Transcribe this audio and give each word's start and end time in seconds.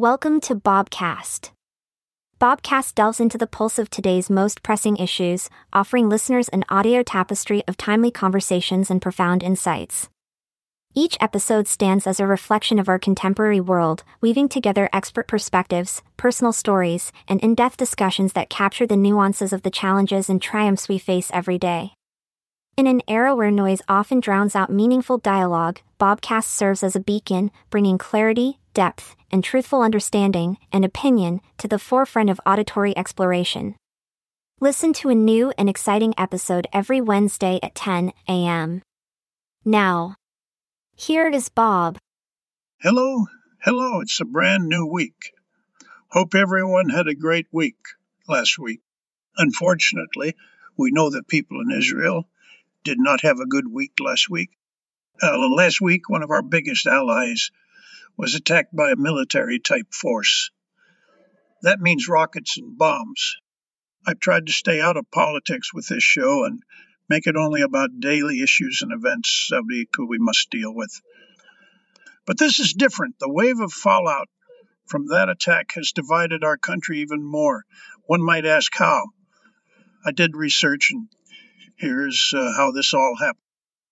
Welcome 0.00 0.40
to 0.48 0.54
Bobcast. 0.54 1.50
Bobcast 2.40 2.94
delves 2.94 3.20
into 3.20 3.36
the 3.36 3.46
pulse 3.46 3.78
of 3.78 3.90
today's 3.90 4.30
most 4.30 4.62
pressing 4.62 4.96
issues, 4.96 5.50
offering 5.74 6.08
listeners 6.08 6.48
an 6.48 6.64
audio 6.70 7.02
tapestry 7.02 7.62
of 7.68 7.76
timely 7.76 8.10
conversations 8.10 8.90
and 8.90 9.02
profound 9.02 9.42
insights. 9.42 10.08
Each 10.94 11.18
episode 11.20 11.68
stands 11.68 12.06
as 12.06 12.18
a 12.18 12.26
reflection 12.26 12.78
of 12.78 12.88
our 12.88 12.98
contemporary 12.98 13.60
world, 13.60 14.02
weaving 14.22 14.48
together 14.48 14.88
expert 14.90 15.28
perspectives, 15.28 16.00
personal 16.16 16.54
stories, 16.54 17.12
and 17.28 17.38
in 17.42 17.54
depth 17.54 17.76
discussions 17.76 18.32
that 18.32 18.48
capture 18.48 18.86
the 18.86 18.96
nuances 18.96 19.52
of 19.52 19.64
the 19.64 19.70
challenges 19.70 20.30
and 20.30 20.40
triumphs 20.40 20.88
we 20.88 20.96
face 20.96 21.30
every 21.34 21.58
day. 21.58 21.92
In 22.74 22.86
an 22.86 23.02
era 23.06 23.36
where 23.36 23.50
noise 23.50 23.82
often 23.86 24.20
drowns 24.20 24.56
out 24.56 24.72
meaningful 24.72 25.18
dialogue, 25.18 25.80
Bobcast 26.00 26.44
serves 26.44 26.82
as 26.82 26.96
a 26.96 27.00
beacon, 27.00 27.50
bringing 27.68 27.98
clarity, 27.98 28.59
depth, 28.74 29.16
and 29.30 29.42
truthful 29.44 29.82
understanding 29.82 30.58
and 30.72 30.84
opinion 30.84 31.40
to 31.58 31.68
the 31.68 31.78
forefront 31.78 32.30
of 32.30 32.40
auditory 32.46 32.96
exploration. 32.96 33.76
Listen 34.60 34.92
to 34.92 35.08
a 35.08 35.14
new 35.14 35.52
and 35.56 35.68
exciting 35.68 36.12
episode 36.18 36.66
every 36.72 37.00
Wednesday 37.00 37.58
at 37.62 37.74
10 37.74 38.12
a.m. 38.28 38.82
Now, 39.64 40.16
here 40.94 41.28
is 41.28 41.48
Bob. 41.48 41.96
Hello, 42.80 43.26
hello, 43.62 44.00
it's 44.00 44.20
a 44.20 44.24
brand 44.24 44.68
new 44.68 44.86
week. 44.86 45.32
Hope 46.08 46.34
everyone 46.34 46.90
had 46.90 47.08
a 47.08 47.14
great 47.14 47.46
week 47.52 47.78
last 48.28 48.58
week. 48.58 48.80
Unfortunately, 49.36 50.34
we 50.76 50.90
know 50.90 51.10
that 51.10 51.28
people 51.28 51.60
in 51.60 51.76
Israel 51.76 52.28
did 52.84 52.98
not 52.98 53.22
have 53.22 53.38
a 53.38 53.46
good 53.46 53.70
week 53.70 53.92
last 54.00 54.28
week. 54.28 54.50
Uh, 55.22 55.38
last 55.38 55.80
week, 55.80 56.08
one 56.08 56.22
of 56.22 56.30
our 56.30 56.42
biggest 56.42 56.86
allies 56.86 57.50
was 58.16 58.34
attacked 58.34 58.74
by 58.74 58.90
a 58.90 58.96
military 58.96 59.58
type 59.58 59.92
force. 59.92 60.50
That 61.62 61.80
means 61.80 62.08
rockets 62.08 62.56
and 62.58 62.76
bombs. 62.76 63.36
I've 64.06 64.20
tried 64.20 64.46
to 64.46 64.52
stay 64.52 64.80
out 64.80 64.96
of 64.96 65.10
politics 65.10 65.74
with 65.74 65.88
this 65.88 66.02
show 66.02 66.44
and 66.44 66.62
make 67.08 67.26
it 67.26 67.36
only 67.36 67.60
about 67.60 68.00
daily 68.00 68.40
issues 68.40 68.80
and 68.82 68.92
events 68.92 69.50
we, 69.68 69.86
we 69.98 70.18
must 70.18 70.50
deal 70.50 70.74
with. 70.74 70.92
But 72.26 72.38
this 72.38 72.60
is 72.60 72.72
different. 72.72 73.18
The 73.18 73.32
wave 73.32 73.60
of 73.60 73.72
fallout 73.72 74.28
from 74.86 75.08
that 75.08 75.28
attack 75.28 75.72
has 75.74 75.92
divided 75.92 76.44
our 76.44 76.56
country 76.56 77.00
even 77.00 77.22
more. 77.22 77.64
One 78.06 78.22
might 78.22 78.46
ask 78.46 78.72
how. 78.74 79.04
I 80.04 80.12
did 80.12 80.36
research, 80.36 80.90
and 80.92 81.08
here's 81.76 82.32
uh, 82.34 82.52
how 82.56 82.72
this 82.72 82.94
all 82.94 83.16
happened. 83.18 83.44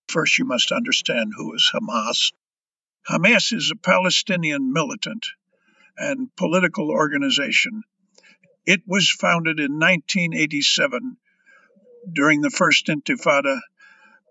First, 0.07 0.39
you 0.39 0.45
must 0.45 0.71
understand 0.71 1.33
who 1.35 1.53
is 1.53 1.71
Hamas. 1.73 2.31
Hamas 3.07 3.53
is 3.53 3.71
a 3.71 3.75
Palestinian 3.75 4.71
militant 4.71 5.25
and 5.97 6.33
political 6.35 6.91
organization. 6.91 7.83
It 8.65 8.81
was 8.85 9.09
founded 9.09 9.59
in 9.59 9.79
1987 9.79 11.17
during 12.13 12.41
the 12.41 12.49
first 12.49 12.87
Intifada 12.87 13.59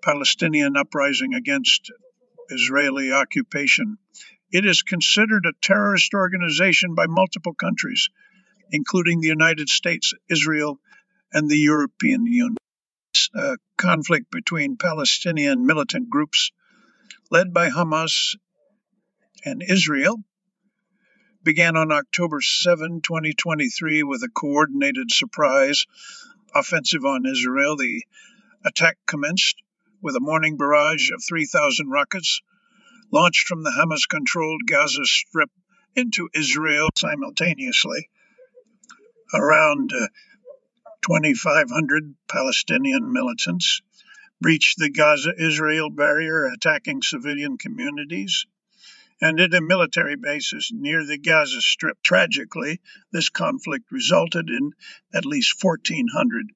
Palestinian 0.02 0.77
uprising 0.77 1.34
against 1.34 1.91
Israeli 2.50 3.12
occupation. 3.12 3.98
It 4.50 4.64
is 4.64 4.83
considered 4.83 5.44
a 5.44 5.52
terrorist 5.61 6.14
organization 6.14 6.94
by 6.94 7.06
multiple 7.08 7.55
countries, 7.55 8.08
including 8.70 9.20
the 9.20 9.28
United 9.28 9.69
States, 9.69 10.14
Israel, 10.30 10.78
and 11.33 11.48
the 11.48 11.58
European 11.58 12.27
Union. 12.27 12.56
A 13.34 13.39
uh, 13.39 13.56
conflict 13.77 14.30
between 14.30 14.77
Palestinian 14.77 15.66
militant 15.66 16.08
groups 16.08 16.52
led 17.30 17.52
by 17.52 17.69
Hamas 17.69 18.36
and 19.44 19.62
Israel 19.62 20.17
began 21.42 21.77
on 21.77 21.92
October 21.92 22.41
7, 22.41 23.00
2023, 23.00 24.03
with 24.03 24.22
a 24.22 24.28
coordinated 24.28 25.11
surprise 25.11 25.86
offensive 26.55 27.05
on 27.05 27.25
Israel. 27.27 27.77
The 27.77 28.05
attack 28.64 28.98
commenced 29.06 29.56
with 30.02 30.17
a 30.17 30.20
morning 30.20 30.57
barrage 30.57 31.11
of 31.11 31.23
3,000 31.27 31.89
rockets 31.89 32.40
launched 33.13 33.46
from 33.46 33.63
the 33.63 33.70
Hamas 33.70 34.08
controlled 34.08 34.63
Gaza 34.67 35.05
Strip 35.05 35.51
into 35.95 36.29
Israel 36.34 36.89
simultaneously. 36.96 38.11
Around 39.33 39.92
uh, 39.92 40.08
2,500 41.02 42.14
Palestinian 42.29 43.13
militants 43.13 43.80
breached 44.40 44.79
the 44.79 44.90
Gaza 44.90 45.33
Israel 45.39 45.90
barrier, 45.90 46.46
attacking 46.46 47.02
civilian 47.02 47.58
communities 47.58 48.46
and 49.20 49.40
at 49.40 49.55
a 49.55 49.61
military 49.61 50.17
bases 50.17 50.70
near 50.73 51.05
the 51.05 51.18
Gaza 51.18 51.61
Strip. 51.61 52.02
Tragically, 52.02 52.80
this 53.12 53.29
conflict 53.29 53.90
resulted 53.90 54.48
in 54.48 54.73
at 55.12 55.27
least 55.27 55.56
1,400 55.62 56.52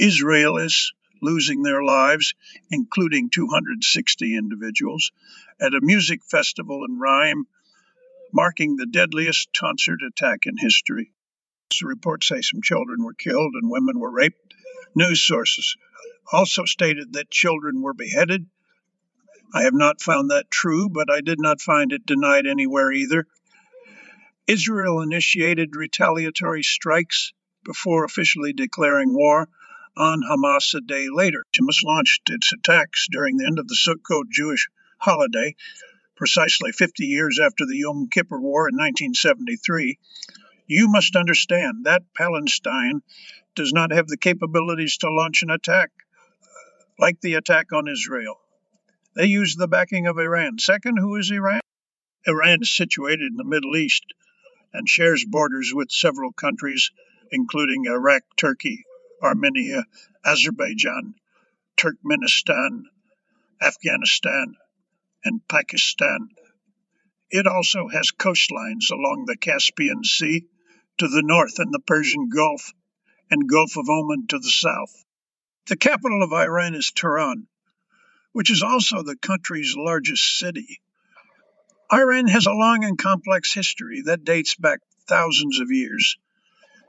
Israelis 0.00 0.92
losing 1.22 1.62
their 1.62 1.82
lives, 1.82 2.34
including 2.70 3.28
260 3.30 4.36
individuals, 4.36 5.12
at 5.60 5.74
a 5.74 5.80
music 5.82 6.20
festival 6.24 6.84
in 6.88 6.98
Re'im, 6.98 7.44
marking 8.32 8.76
the 8.76 8.86
deadliest 8.86 9.50
concert 9.58 10.00
attack 10.02 10.46
in 10.46 10.56
history. 10.56 11.12
Reports 11.82 12.28
say 12.28 12.40
some 12.40 12.62
children 12.62 13.04
were 13.04 13.14
killed 13.14 13.54
and 13.54 13.70
women 13.70 13.98
were 13.98 14.10
raped. 14.10 14.54
News 14.94 15.22
sources 15.22 15.76
also 16.32 16.64
stated 16.64 17.12
that 17.12 17.30
children 17.30 17.82
were 17.82 17.94
beheaded 17.94 18.46
I 19.52 19.62
have 19.62 19.74
not 19.74 20.00
found 20.00 20.30
that 20.30 20.50
true, 20.50 20.88
but 20.88 21.10
I 21.10 21.20
did 21.20 21.40
not 21.40 21.60
find 21.60 21.92
it 21.92 22.06
denied 22.06 22.46
anywhere 22.46 22.92
either. 22.92 23.26
Israel 24.46 25.00
initiated 25.00 25.76
retaliatory 25.76 26.62
strikes 26.62 27.32
before 27.64 28.04
officially 28.04 28.52
declaring 28.52 29.12
war 29.12 29.48
on 29.96 30.22
Hamas 30.22 30.74
a 30.74 30.80
day 30.80 31.08
later. 31.10 31.44
Hamas 31.52 31.82
launched 31.84 32.30
its 32.30 32.52
attacks 32.52 33.06
during 33.10 33.36
the 33.36 33.46
end 33.46 33.58
of 33.58 33.68
the 33.68 33.76
Sukkot 33.76 34.30
Jewish 34.30 34.68
holiday, 34.98 35.56
precisely 36.16 36.72
50 36.72 37.06
years 37.06 37.38
after 37.42 37.66
the 37.66 37.78
Yom 37.78 38.08
Kippur 38.10 38.40
War 38.40 38.68
in 38.68 38.76
1973. 38.76 39.98
You 40.66 40.88
must 40.88 41.16
understand 41.16 41.86
that 41.86 42.14
Palestine 42.14 43.02
does 43.56 43.72
not 43.72 43.92
have 43.92 44.06
the 44.06 44.16
capabilities 44.16 44.96
to 44.98 45.12
launch 45.12 45.42
an 45.42 45.50
attack 45.50 45.90
like 46.98 47.20
the 47.20 47.34
attack 47.34 47.72
on 47.72 47.88
Israel. 47.88 48.38
They 49.14 49.26
use 49.26 49.56
the 49.56 49.66
backing 49.66 50.06
of 50.06 50.18
Iran. 50.18 50.58
Second, 50.58 50.98
who 50.98 51.16
is 51.16 51.30
Iran? 51.30 51.60
Iran 52.26 52.58
is 52.62 52.74
situated 52.74 53.32
in 53.32 53.36
the 53.36 53.44
Middle 53.44 53.76
East 53.76 54.04
and 54.72 54.88
shares 54.88 55.24
borders 55.24 55.72
with 55.74 55.90
several 55.90 56.32
countries, 56.32 56.90
including 57.32 57.86
Iraq, 57.86 58.22
Turkey, 58.36 58.84
Armenia, 59.22 59.84
Azerbaijan, 60.24 61.14
Turkmenistan, 61.76 62.84
Afghanistan, 63.60 64.56
and 65.24 65.46
Pakistan. 65.48 66.28
It 67.30 67.46
also 67.46 67.88
has 67.88 68.12
coastlines 68.12 68.90
along 68.90 69.24
the 69.26 69.36
Caspian 69.36 70.04
Sea 70.04 70.46
to 70.98 71.08
the 71.08 71.22
north 71.22 71.58
and 71.58 71.72
the 71.72 71.80
Persian 71.80 72.28
Gulf 72.28 72.72
and 73.30 73.48
Gulf 73.48 73.76
of 73.76 73.88
Oman 73.88 74.28
to 74.28 74.38
the 74.38 74.50
south. 74.50 75.04
The 75.66 75.76
capital 75.76 76.22
of 76.22 76.32
Iran 76.32 76.74
is 76.74 76.92
Tehran, 76.94 77.48
which 78.32 78.50
is 78.50 78.62
also 78.62 79.02
the 79.02 79.16
country's 79.16 79.74
largest 79.76 80.38
city. 80.38 80.80
Iran 81.92 82.28
has 82.28 82.46
a 82.46 82.52
long 82.52 82.84
and 82.84 82.96
complex 82.96 83.52
history 83.52 84.02
that 84.02 84.24
dates 84.24 84.54
back 84.54 84.80
thousands 85.08 85.58
of 85.58 85.70
years. 85.70 86.16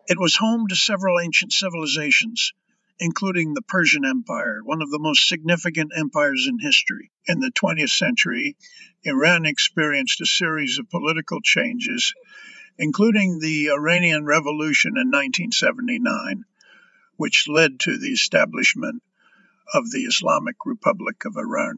It 0.08 0.20
was 0.20 0.36
home 0.36 0.68
to 0.68 0.76
several 0.76 1.20
ancient 1.20 1.54
civilizations, 1.54 2.54
including 3.00 3.54
the 3.54 3.64
Persian 3.64 4.06
Empire, 4.06 4.62
one 4.64 4.84
of 4.84 4.92
the 4.92 5.00
most 5.00 5.28
significant 5.28 5.92
empires 5.96 6.46
in 6.48 6.60
history. 6.60 7.10
In 7.26 7.40
the 7.40 7.52
20th 7.52 7.90
century, 7.90 8.56
Iran 9.04 9.48
experienced 9.48 10.22
a 10.22 10.26
series 10.28 10.78
of 10.78 10.90
political 10.90 11.42
changes, 11.42 12.14
including 12.78 13.40
the 13.40 13.72
Iranian 13.72 14.26
Revolution 14.26 14.92
in 14.98 15.10
1979, 15.10 16.44
which 17.18 17.48
led 17.48 17.80
to 17.80 17.98
the 17.98 18.10
establishment 18.10 19.02
of 19.74 19.90
the 19.90 20.02
Islamic 20.02 20.56
Republic 20.66 21.24
of 21.26 21.38
Iran. 21.38 21.78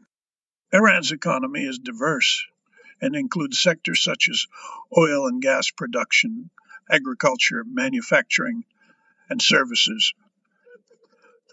Iran's 0.72 1.12
economy 1.12 1.60
is 1.64 1.78
diverse 1.78 2.44
and 3.00 3.14
includes 3.14 3.60
sectors 3.60 4.02
such 4.02 4.28
as 4.28 4.46
oil 4.96 5.28
and 5.28 5.40
gas 5.40 5.70
production, 5.70 6.50
agriculture, 6.90 7.64
manufacturing, 7.66 8.64
and 9.28 9.40
services. 9.40 10.12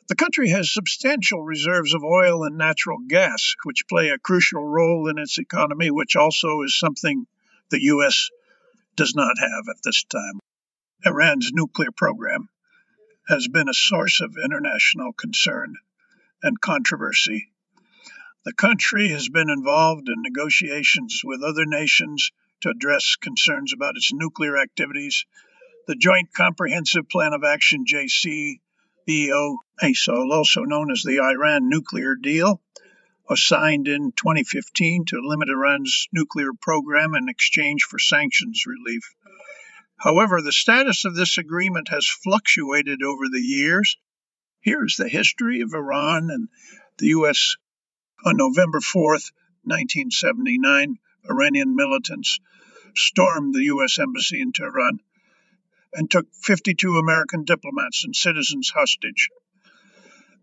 The 0.07 0.15
country 0.15 0.49
has 0.49 0.73
substantial 0.73 1.43
reserves 1.43 1.93
of 1.93 2.03
oil 2.03 2.44
and 2.44 2.57
natural 2.57 2.97
gas, 3.07 3.55
which 3.63 3.87
play 3.87 4.09
a 4.09 4.17
crucial 4.17 4.67
role 4.67 5.07
in 5.09 5.17
its 5.17 5.37
economy, 5.37 5.91
which 5.91 6.15
also 6.15 6.63
is 6.63 6.77
something 6.77 7.27
the 7.69 7.83
U.S. 7.83 8.29
does 8.95 9.13
not 9.15 9.37
have 9.37 9.69
at 9.69 9.83
this 9.83 10.03
time. 10.03 10.39
Iran's 11.05 11.51
nuclear 11.53 11.91
program 11.95 12.49
has 13.27 13.47
been 13.47 13.69
a 13.69 13.73
source 13.73 14.21
of 14.21 14.35
international 14.44 15.13
concern 15.13 15.75
and 16.43 16.59
controversy. 16.59 17.51
The 18.43 18.53
country 18.53 19.09
has 19.09 19.29
been 19.29 19.49
involved 19.49 20.09
in 20.09 20.21
negotiations 20.21 21.21
with 21.23 21.43
other 21.43 21.65
nations 21.65 22.31
to 22.61 22.69
address 22.69 23.15
concerns 23.15 23.73
about 23.73 23.97
its 23.97 24.11
nuclear 24.13 24.57
activities. 24.57 25.25
The 25.88 25.95
Joint 25.95 26.33
Comprehensive 26.33 27.09
Plan 27.09 27.33
of 27.33 27.43
Action, 27.43 27.85
JCPOA, 27.85 29.57
also 30.31 30.63
known 30.63 30.91
as 30.91 31.03
the 31.03 31.19
Iran 31.19 31.69
nuclear 31.69 32.15
deal, 32.15 32.61
was 33.29 33.44
signed 33.44 33.87
in 33.87 34.11
2015 34.11 35.05
to 35.05 35.21
limit 35.21 35.49
Iran's 35.49 36.07
nuclear 36.11 36.51
program 36.59 37.15
in 37.15 37.29
exchange 37.29 37.83
for 37.83 37.99
sanctions 37.99 38.63
relief. 38.65 39.03
However, 39.97 40.41
the 40.41 40.51
status 40.51 41.05
of 41.05 41.15
this 41.15 41.37
agreement 41.37 41.89
has 41.89 42.07
fluctuated 42.07 43.03
over 43.03 43.29
the 43.31 43.39
years. 43.39 43.97
Here's 44.61 44.95
the 44.95 45.09
history 45.09 45.61
of 45.61 45.73
Iran 45.73 46.29
and 46.29 46.47
the 46.99 47.07
U.S. 47.07 47.55
On 48.23 48.37
November 48.37 48.79
4th, 48.79 49.31
1979, 49.63 50.99
Iranian 51.27 51.75
militants 51.75 52.39
stormed 52.95 53.55
the 53.55 53.63
U.S. 53.63 53.97
Embassy 53.97 54.39
in 54.39 54.51
Tehran 54.51 54.99
and 55.93 56.11
took 56.11 56.27
52 56.43 56.97
American 56.97 57.43
diplomats 57.43 58.03
and 58.05 58.15
citizens 58.15 58.69
hostage. 58.69 59.29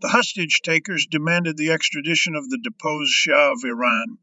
The 0.00 0.08
hostage 0.08 0.62
takers 0.62 1.06
demanded 1.06 1.56
the 1.56 1.70
extradition 1.70 2.34
of 2.34 2.50
the 2.50 2.58
deposed 2.58 3.12
Shah 3.12 3.52
of 3.52 3.64
Iran, 3.64 4.18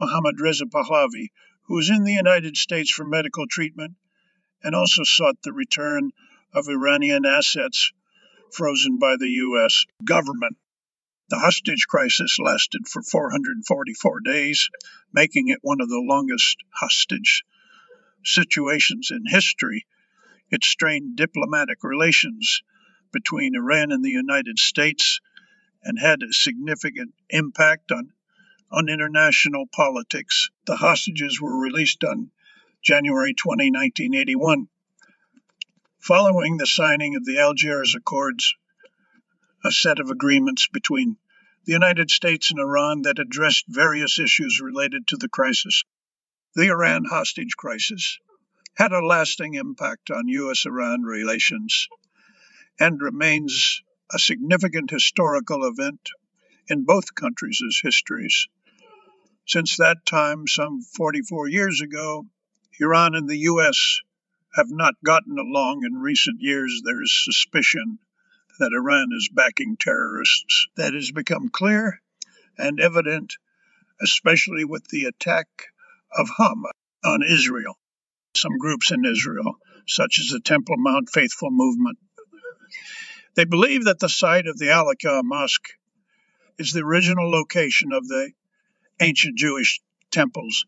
Mohammad 0.00 0.40
Reza 0.40 0.66
Pahlavi, 0.66 1.30
who 1.66 1.74
was 1.76 1.90
in 1.90 2.02
the 2.02 2.12
United 2.12 2.56
States 2.56 2.90
for 2.90 3.04
medical 3.04 3.46
treatment, 3.46 3.94
and 4.64 4.74
also 4.74 5.04
sought 5.04 5.40
the 5.42 5.52
return 5.52 6.10
of 6.52 6.68
Iranian 6.68 7.24
assets 7.24 7.92
frozen 8.52 8.98
by 8.98 9.16
the 9.18 9.28
U.S. 9.28 9.84
government. 10.04 10.56
The 11.28 11.38
hostage 11.38 11.86
crisis 11.88 12.38
lasted 12.38 12.86
for 12.86 13.02
444 13.02 14.20
days, 14.20 14.68
making 15.12 15.48
it 15.48 15.60
one 15.62 15.80
of 15.80 15.88
the 15.88 16.04
longest 16.04 16.58
hostage 16.74 17.44
situations 18.24 19.10
in 19.10 19.24
history. 19.26 19.86
It 20.50 20.64
strained 20.64 21.16
diplomatic 21.16 21.82
relations 21.82 22.62
between 23.12 23.56
Iran 23.56 23.92
and 23.92 24.04
the 24.04 24.10
United 24.10 24.58
States 24.58 25.20
and 25.82 25.98
had 25.98 26.22
a 26.22 26.32
significant 26.32 27.14
impact 27.30 27.90
on, 27.92 28.12
on 28.70 28.88
international 28.88 29.66
politics. 29.72 30.50
The 30.66 30.76
hostages 30.76 31.40
were 31.40 31.58
released 31.58 32.04
on 32.04 32.30
January 32.82 33.34
20, 33.34 33.70
1981. 33.70 34.68
Following 36.02 36.56
the 36.56 36.66
signing 36.66 37.14
of 37.14 37.24
the 37.24 37.38
Algiers 37.38 37.94
Accords, 37.94 38.56
a 39.64 39.70
set 39.70 40.00
of 40.00 40.10
agreements 40.10 40.66
between 40.66 41.16
the 41.64 41.74
United 41.74 42.10
States 42.10 42.50
and 42.50 42.58
Iran 42.58 43.02
that 43.02 43.20
addressed 43.20 43.66
various 43.68 44.18
issues 44.18 44.60
related 44.60 45.06
to 45.06 45.16
the 45.16 45.28
crisis. 45.28 45.84
The 46.56 46.66
Iran 46.66 47.04
hostage 47.04 47.54
crisis 47.56 48.18
had 48.74 48.90
a 48.90 49.06
lasting 49.06 49.54
impact 49.54 50.10
on 50.10 50.26
U.S. 50.26 50.66
Iran 50.66 51.02
relations 51.02 51.86
and 52.80 53.00
remains 53.00 53.80
a 54.12 54.18
significant 54.18 54.90
historical 54.90 55.64
event 55.68 56.10
in 56.66 56.84
both 56.84 57.14
countries' 57.14 57.78
histories. 57.80 58.48
Since 59.46 59.76
that 59.76 60.04
time, 60.04 60.48
some 60.48 60.82
44 60.82 61.46
years 61.46 61.80
ago, 61.80 62.26
Iran 62.80 63.14
and 63.14 63.28
the 63.28 63.38
U.S. 63.38 64.00
have 64.54 64.70
not 64.70 64.94
gotten 65.04 65.38
along 65.38 65.84
in 65.84 65.94
recent 65.94 66.40
years. 66.40 66.82
There 66.84 67.02
is 67.02 67.24
suspicion 67.24 67.98
that 68.58 68.72
Iran 68.74 69.08
is 69.16 69.30
backing 69.32 69.76
terrorists. 69.78 70.66
That 70.76 70.94
has 70.94 71.10
become 71.10 71.48
clear 71.48 72.00
and 72.58 72.78
evident, 72.80 73.34
especially 74.00 74.64
with 74.64 74.86
the 74.88 75.04
attack 75.04 75.46
of 76.16 76.28
Hamas 76.28 76.72
on 77.04 77.22
Israel. 77.22 77.78
Some 78.36 78.58
groups 78.58 78.90
in 78.90 79.04
Israel, 79.04 79.56
such 79.86 80.18
as 80.20 80.28
the 80.28 80.40
Temple 80.40 80.76
Mount 80.78 81.08
Faithful 81.10 81.50
movement, 81.50 81.98
they 83.34 83.44
believe 83.44 83.84
that 83.84 83.98
the 83.98 84.08
site 84.08 84.46
of 84.46 84.58
the 84.58 84.70
Al 84.70 84.86
Aqsa 84.86 85.22
Mosque 85.24 85.68
is 86.58 86.72
the 86.72 86.82
original 86.82 87.30
location 87.30 87.92
of 87.92 88.06
the 88.06 88.32
ancient 89.00 89.38
Jewish 89.38 89.80
temples 90.10 90.66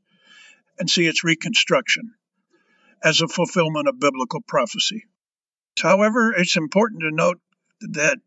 and 0.79 0.89
see 0.89 1.07
its 1.07 1.25
reconstruction 1.25 2.15
as 3.05 3.21
a 3.21 3.29
fulfillment 3.29 3.87
of 3.87 4.01
biblical 4.01 4.41
prophecy. 4.41 5.05
However, 5.81 6.33
it's 6.33 6.57
important 6.57 7.03
to 7.03 7.11
note 7.11 7.39
that 7.81 8.19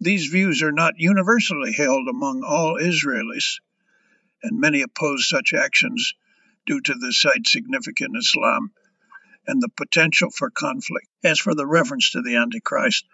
these 0.00 0.26
views 0.26 0.62
are 0.62 0.72
not 0.72 0.94
universally 0.96 1.72
held 1.72 2.08
among 2.08 2.44
all 2.44 2.78
Israelis, 2.80 3.58
and 4.42 4.60
many 4.60 4.82
oppose 4.82 5.28
such 5.28 5.52
actions 5.52 6.14
due 6.66 6.80
to 6.80 6.94
the 6.94 7.12
site's 7.12 7.50
significant 7.50 8.16
Islam 8.16 8.72
and 9.46 9.60
the 9.60 9.68
potential 9.68 10.30
for 10.30 10.50
conflict. 10.50 11.08
As 11.24 11.40
for 11.40 11.54
the 11.54 11.66
reference 11.66 12.12
to 12.12 12.22
the 12.22 12.36
Antichrist, 12.36 13.04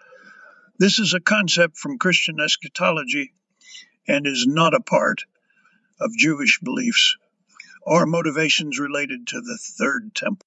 this 0.77 0.99
is 0.99 1.13
a 1.13 1.19
concept 1.19 1.77
from 1.77 1.97
Christian 1.97 2.39
eschatology 2.39 3.33
and 4.07 4.27
is 4.27 4.45
not 4.47 4.73
a 4.73 4.79
part 4.79 5.23
of 5.99 6.11
Jewish 6.17 6.59
beliefs 6.59 7.17
or 7.81 8.05
motivations 8.05 8.79
related 8.79 9.27
to 9.27 9.41
the 9.41 9.57
Third 9.57 10.13
Temple. 10.13 10.45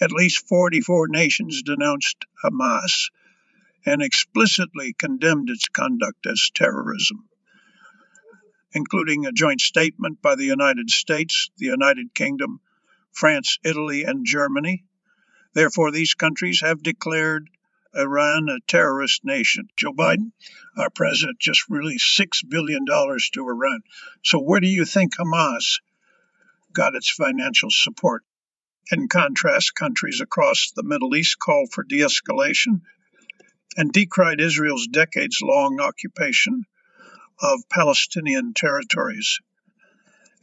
At 0.00 0.10
least 0.10 0.48
44 0.48 1.08
nations 1.08 1.62
denounced 1.62 2.24
Hamas 2.42 3.10
and 3.84 4.02
explicitly 4.02 4.94
condemned 4.94 5.50
its 5.50 5.68
conduct 5.68 6.26
as 6.26 6.50
terrorism, 6.54 7.28
including 8.72 9.26
a 9.26 9.32
joint 9.32 9.60
statement 9.60 10.22
by 10.22 10.34
the 10.34 10.44
United 10.44 10.88
States, 10.90 11.50
the 11.58 11.66
United 11.66 12.14
Kingdom, 12.14 12.60
France, 13.12 13.58
Italy, 13.64 14.04
and 14.04 14.24
Germany. 14.24 14.84
Therefore, 15.52 15.90
these 15.90 16.14
countries 16.14 16.60
have 16.62 16.82
declared 16.82 17.50
Iran 17.94 18.48
a 18.48 18.60
terrorist 18.66 19.24
nation. 19.24 19.68
Joe 19.76 19.92
Biden, 19.92 20.32
our 20.76 20.88
president, 20.88 21.38
just 21.38 21.68
released 21.68 22.18
$6 22.18 22.48
billion 22.48 22.86
to 22.86 23.48
Iran. 23.48 23.82
So, 24.24 24.38
where 24.38 24.60
do 24.60 24.68
you 24.68 24.86
think 24.86 25.16
Hamas 25.16 25.80
got 26.72 26.94
its 26.94 27.10
financial 27.10 27.68
support? 27.70 28.24
In 28.90 29.08
contrast, 29.08 29.74
countries 29.74 30.20
across 30.20 30.72
the 30.74 30.82
Middle 30.82 31.14
East 31.14 31.38
called 31.38 31.72
for 31.72 31.84
de 31.84 32.00
escalation 32.00 32.80
and 33.76 33.92
decried 33.92 34.40
Israel's 34.40 34.86
decades 34.86 35.38
long 35.40 35.80
occupation 35.80 36.64
of 37.40 37.68
Palestinian 37.70 38.54
territories 38.54 39.38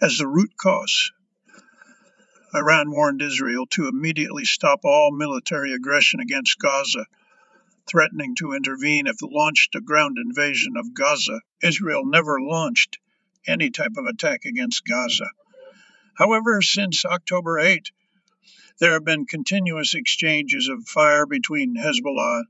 as 0.01 0.17
the 0.17 0.27
root 0.27 0.55
cause. 0.57 1.11
Iran 2.53 2.89
warned 2.91 3.21
Israel 3.21 3.67
to 3.71 3.87
immediately 3.87 4.45
stop 4.45 4.79
all 4.83 5.11
military 5.11 5.73
aggression 5.73 6.19
against 6.19 6.57
Gaza, 6.59 7.05
threatening 7.87 8.35
to 8.35 8.53
intervene 8.53 9.05
if 9.05 9.17
it 9.21 9.29
launched 9.29 9.75
a 9.75 9.81
ground 9.81 10.17
invasion 10.17 10.77
of 10.77 10.93
Gaza. 10.93 11.41
Israel 11.61 12.05
never 12.05 12.39
launched 12.41 12.97
any 13.45 13.69
type 13.69 13.97
of 13.97 14.05
attack 14.05 14.45
against 14.45 14.85
Gaza. 14.85 15.29
However, 16.15 16.61
since 16.61 17.05
October 17.05 17.59
8, 17.59 17.91
there 18.79 18.93
have 18.93 19.03
been 19.03 19.25
continuous 19.25 19.93
exchanges 19.93 20.69
of 20.69 20.87
fire 20.87 21.25
between 21.25 21.75
Hezbollah 21.75 22.45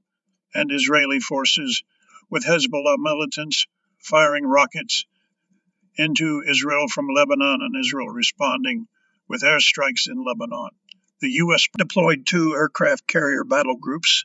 and 0.53 0.72
Israeli 0.72 1.19
forces, 1.19 1.84
with 2.29 2.46
Hezbollah 2.46 2.98
militants 3.00 3.65
firing 3.98 4.46
rockets 4.46 5.05
into 5.96 6.43
Israel 6.48 6.88
from 6.88 7.08
Lebanon 7.08 7.62
and 7.62 7.75
Israel 7.84 8.10
responding 8.10 8.88
with 9.27 9.41
airstrikes 9.41 10.08
in 10.08 10.24
Lebanon. 10.24 10.69
The 11.19 11.31
U.S. 11.31 11.67
deployed 11.75 12.25
two 12.25 12.53
aircraft 12.53 13.08
carrier 13.08 13.43
battle 13.43 13.75
groups 13.75 14.24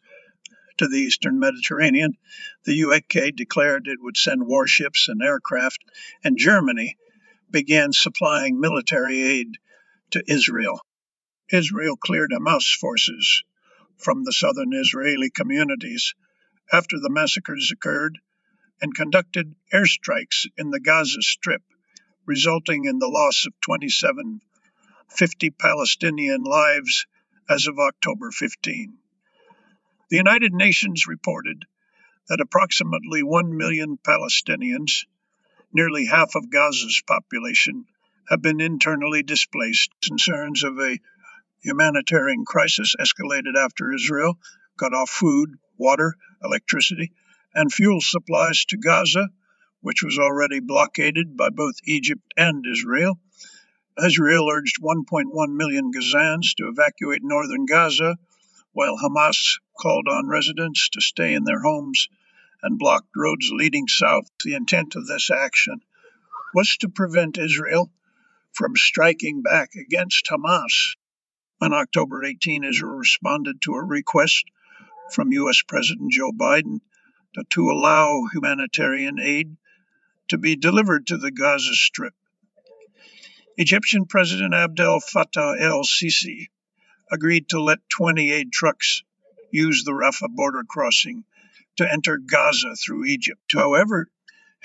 to 0.77 0.87
the 0.87 0.99
eastern 0.99 1.39
Mediterranean. 1.39 2.19
The 2.65 2.85
UK 2.85 3.35
declared 3.35 3.87
it 3.87 4.03
would 4.03 4.17
send 4.17 4.47
warships 4.47 5.09
and 5.09 5.23
aircraft, 5.23 5.83
and 6.23 6.37
Germany 6.37 6.97
began 7.51 7.93
supplying 7.93 8.61
military 8.61 9.23
aid 9.23 9.57
to 10.11 10.23
Israel. 10.31 10.81
Israel 11.53 11.97
cleared 11.97 12.31
Hamas 12.31 12.75
forces 12.79 13.45
from 13.99 14.25
the 14.25 14.33
southern 14.33 14.73
Israeli 14.73 15.31
communities 15.31 16.15
after 16.73 16.99
the 16.99 17.11
massacres 17.11 17.71
occurred 17.71 18.19
and 18.81 18.95
conducted 18.95 19.55
airstrikes 19.73 20.47
in 20.57 20.71
the 20.71 20.81
Gaza 20.81 21.23
Strip, 21.23 21.63
resulting 22.27 22.87
in 22.87 22.99
the 22.99 23.09
loss 23.09 23.47
of 23.47 23.53
27 23.61 24.41
50 25.11 25.51
Palestinian 25.51 26.43
lives 26.43 27.07
as 27.49 27.67
of 27.67 27.79
October 27.79 28.31
15. 28.31 28.99
The 30.11 30.17
United 30.17 30.53
Nations 30.53 31.07
reported 31.07 31.65
that 32.29 32.41
approximately 32.41 33.23
1 33.23 33.57
million 33.57 33.99
Palestinians, 33.99 35.05
nearly 35.73 36.07
half 36.07 36.35
of 36.35 36.51
Gaza's 36.51 37.03
population, 37.07 37.85
have 38.29 38.41
been 38.41 38.61
internally 38.61 39.23
displaced. 39.23 39.91
Concerns 40.03 40.65
of 40.65 40.79
a 40.79 40.99
humanitarian 41.65 42.45
crisis 42.45 42.95
escalated 43.01 43.57
after 43.57 43.93
Israel 43.93 44.39
cut 44.79 44.95
off 44.95 45.11
food, 45.11 45.51
water, 45.77 46.15
electricity, 46.43 47.13
and 47.55 47.73
fuel 47.73 48.01
supplies 48.01 48.65
to 48.67 48.77
Gaza, 48.77 49.29
which 49.81 50.03
was 50.03 50.19
already 50.19 50.61
blockaded 50.61 51.37
by 51.37 51.49
both 51.51 51.75
Egypt 51.85 52.23
and 52.37 52.65
Israel, 52.71 53.19
Israel 54.03 54.51
urged 54.51 54.81
1.1 54.83 55.55
million 55.55 55.93
Gazans 55.93 56.57
to 56.57 56.67
evacuate 56.67 57.23
northern 57.23 57.65
Gaza, 57.65 58.19
while 58.73 58.99
Hamas 58.99 59.61
called 59.79 60.09
on 60.09 60.27
residents 60.27 60.89
to 60.91 61.01
stay 61.01 61.35
in 61.35 61.45
their 61.45 61.61
homes 61.61 62.09
and 62.61 62.77
blocked 62.79 63.11
roads 63.15 63.51
leading 63.53 63.87
south. 63.87 64.29
The 64.45 64.55
intent 64.55 64.97
of 64.97 65.07
this 65.07 65.31
action 65.31 65.81
was 66.53 66.77
to 66.79 66.89
prevent 66.89 67.39
Israel 67.39 67.93
from 68.53 68.75
striking 68.75 69.43
back 69.43 69.77
against 69.77 70.27
Hamas. 70.27 70.97
On 71.61 71.73
October 71.73 72.25
18, 72.25 72.65
Israel 72.65 72.97
responded 72.97 73.63
to 73.63 73.75
a 73.75 73.85
request 73.85 74.45
from 75.13 75.33
U.S. 75.33 75.63
President 75.63 76.13
Joe 76.13 76.33
Biden 76.33 76.81
to 77.51 77.71
allow 77.71 78.25
humanitarian 78.33 79.19
aid 79.21 79.57
to 80.29 80.39
be 80.39 80.57
delivered 80.57 81.07
to 81.07 81.17
the 81.17 81.31
Gaza 81.31 81.75
Strip. 81.75 82.15
Egyptian 83.57 84.07
President 84.07 84.53
Abdel 84.53 85.01
Fattah 85.01 85.61
el 85.61 85.85
Sisi 85.85 86.49
agreed 87.11 87.49
to 87.49 87.63
let 87.63 87.89
28 87.89 88.51
trucks 88.51 89.03
use 89.53 89.85
the 89.85 89.93
Rafah 89.93 90.35
border 90.35 90.65
crossing 90.69 91.25
to 91.77 91.91
enter 91.91 92.19
Gaza 92.19 92.75
through 92.75 93.05
Egypt. 93.05 93.53
However, 93.53 94.09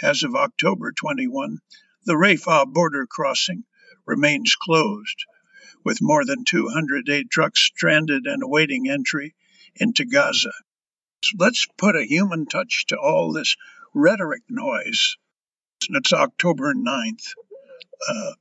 as 0.01 0.23
of 0.23 0.33
October 0.33 0.91
21, 0.91 1.59
the 2.05 2.13
Rafah 2.13 2.65
border 2.65 3.05
crossing 3.05 3.63
remains 4.05 4.55
closed, 4.55 5.25
with 5.83 6.01
more 6.01 6.25
than 6.25 6.45
208 6.45 7.29
trucks 7.29 7.61
stranded 7.61 8.25
and 8.25 8.43
awaiting 8.43 8.89
entry 8.89 9.35
into 9.75 10.05
Gaza. 10.05 10.51
So 11.23 11.31
let's 11.37 11.67
put 11.77 11.95
a 11.95 12.05
human 12.05 12.45
touch 12.45 12.85
to 12.87 12.97
all 12.97 13.31
this 13.31 13.55
rhetoric 13.93 14.43
noise. 14.49 15.15
It's 15.89 16.13
October 16.13 16.73
9th. 16.73 17.33
Uh, 18.07 18.31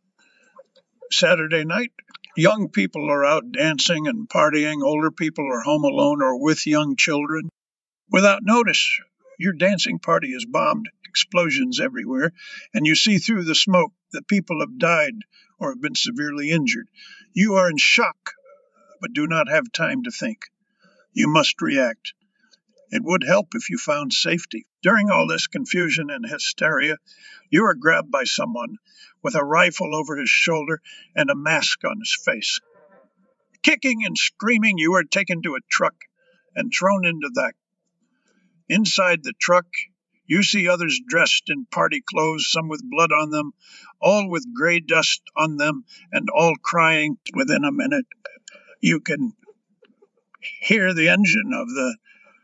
Saturday 1.10 1.64
night, 1.64 1.92
young 2.36 2.68
people 2.68 3.10
are 3.10 3.24
out 3.24 3.50
dancing 3.50 4.06
and 4.06 4.28
partying, 4.28 4.82
older 4.82 5.10
people 5.10 5.50
are 5.50 5.60
home 5.60 5.84
alone 5.84 6.22
or 6.22 6.40
with 6.40 6.66
young 6.66 6.96
children. 6.96 7.48
Without 8.10 8.42
notice, 8.42 9.00
your 9.38 9.52
dancing 9.52 9.98
party 9.98 10.28
is 10.28 10.44
bombed, 10.44 10.88
explosions 11.08 11.80
everywhere, 11.80 12.32
and 12.74 12.86
you 12.86 12.94
see 12.94 13.18
through 13.18 13.44
the 13.44 13.54
smoke 13.54 13.92
that 14.12 14.28
people 14.28 14.60
have 14.60 14.78
died 14.78 15.14
or 15.58 15.70
have 15.70 15.80
been 15.80 15.94
severely 15.94 16.50
injured. 16.50 16.88
You 17.32 17.54
are 17.54 17.70
in 17.70 17.76
shock, 17.78 18.34
but 19.00 19.12
do 19.12 19.26
not 19.26 19.48
have 19.48 19.72
time 19.72 20.04
to 20.04 20.10
think. 20.10 20.38
You 21.12 21.28
must 21.28 21.60
react. 21.60 22.14
It 22.90 23.02
would 23.02 23.24
help 23.24 23.48
if 23.54 23.70
you 23.70 23.78
found 23.78 24.12
safety. 24.12 24.66
During 24.82 25.10
all 25.10 25.26
this 25.26 25.46
confusion 25.46 26.10
and 26.10 26.24
hysteria, 26.26 26.96
you 27.50 27.64
are 27.64 27.74
grabbed 27.74 28.10
by 28.10 28.24
someone 28.24 28.76
with 29.22 29.34
a 29.34 29.44
rifle 29.44 29.94
over 29.94 30.16
his 30.16 30.30
shoulder 30.30 30.80
and 31.14 31.28
a 31.28 31.34
mask 31.34 31.84
on 31.84 31.98
his 31.98 32.16
face. 32.24 32.60
Kicking 33.62 34.04
and 34.04 34.16
screaming, 34.16 34.78
you 34.78 34.94
are 34.94 35.04
taken 35.04 35.42
to 35.42 35.56
a 35.56 35.66
truck 35.68 35.96
and 36.54 36.72
thrown 36.72 37.04
into 37.04 37.30
that. 37.34 37.54
Inside 38.68 39.22
the 39.22 39.34
truck, 39.38 39.66
you 40.28 40.42
see 40.42 40.68
others 40.68 41.00
dressed 41.08 41.44
in 41.48 41.66
party 41.66 42.02
clothes, 42.06 42.50
some 42.50 42.68
with 42.68 42.82
blood 42.84 43.12
on 43.12 43.30
them, 43.30 43.52
all 44.00 44.28
with 44.28 44.46
gray 44.54 44.78
dust 44.78 45.22
on 45.36 45.56
them, 45.56 45.84
and 46.12 46.28
all 46.30 46.54
crying. 46.62 47.16
Within 47.34 47.64
a 47.64 47.72
minute, 47.72 48.06
you 48.80 49.00
can 49.00 49.32
hear 50.60 50.94
the 50.94 51.08
engine 51.08 51.52
of 51.54 51.68
the 51.68 51.96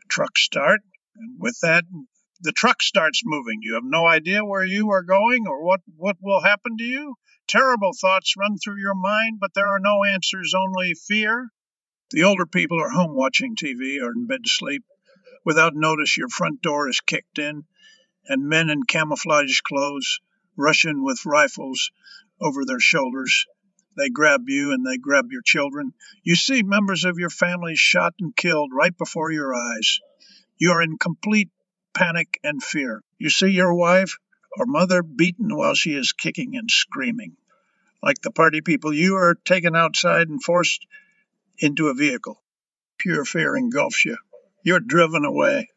truck 0.09 0.37
start. 0.37 0.81
And 1.15 1.39
with 1.39 1.57
that, 1.61 1.85
the 2.41 2.51
truck 2.51 2.81
starts 2.81 3.21
moving. 3.23 3.59
You 3.61 3.75
have 3.75 3.83
no 3.85 4.05
idea 4.05 4.43
where 4.43 4.65
you 4.65 4.91
are 4.91 5.03
going 5.03 5.45
or 5.47 5.63
what, 5.63 5.81
what 5.95 6.17
will 6.21 6.41
happen 6.41 6.77
to 6.77 6.83
you. 6.83 7.15
Terrible 7.47 7.91
thoughts 7.93 8.33
run 8.37 8.57
through 8.57 8.79
your 8.79 8.95
mind, 8.95 9.37
but 9.39 9.53
there 9.53 9.67
are 9.67 9.79
no 9.79 10.03
answers, 10.03 10.53
only 10.57 10.95
fear. 11.07 11.49
The 12.09 12.23
older 12.23 12.45
people 12.45 12.81
are 12.81 12.89
home 12.89 13.15
watching 13.15 13.55
TV 13.55 14.01
or 14.01 14.11
in 14.13 14.25
bed 14.25 14.43
to 14.43 14.49
sleep. 14.49 14.83
Without 15.43 15.75
notice, 15.75 16.17
your 16.17 16.29
front 16.29 16.61
door 16.61 16.89
is 16.89 17.01
kicked 17.01 17.37
in, 17.37 17.65
and 18.27 18.49
men 18.49 18.69
in 18.69 18.83
camouflage 18.83 19.61
clothes 19.61 20.19
rushing 20.57 21.03
with 21.03 21.25
rifles 21.25 21.91
over 22.41 22.65
their 22.65 22.79
shoulders. 22.79 23.45
They 23.97 24.09
grab 24.09 24.41
you 24.47 24.73
and 24.73 24.85
they 24.85 24.97
grab 24.97 25.31
your 25.31 25.41
children. 25.41 25.93
You 26.23 26.35
see 26.35 26.63
members 26.63 27.05
of 27.05 27.17
your 27.17 27.29
family 27.29 27.75
shot 27.75 28.13
and 28.19 28.35
killed 28.35 28.71
right 28.73 28.95
before 28.97 29.31
your 29.31 29.55
eyes. 29.55 29.99
You 30.57 30.71
are 30.71 30.81
in 30.81 30.97
complete 30.97 31.49
panic 31.93 32.39
and 32.43 32.61
fear. 32.61 33.01
You 33.17 33.29
see 33.29 33.49
your 33.49 33.73
wife 33.73 34.17
or 34.57 34.65
mother 34.65 35.01
beaten 35.03 35.55
while 35.55 35.75
she 35.75 35.95
is 35.95 36.13
kicking 36.13 36.55
and 36.57 36.69
screaming. 36.69 37.37
Like 38.03 38.21
the 38.21 38.31
party 38.31 38.61
people, 38.61 38.93
you 38.93 39.15
are 39.15 39.35
taken 39.35 39.75
outside 39.75 40.29
and 40.29 40.43
forced 40.43 40.85
into 41.57 41.87
a 41.87 41.93
vehicle. 41.93 42.41
Pure 42.97 43.25
fear 43.25 43.55
engulfs 43.55 44.05
you. 44.05 44.17
You're 44.63 44.79
driven 44.79 45.25
away. 45.25 45.69